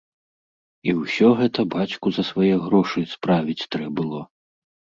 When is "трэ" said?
3.77-3.95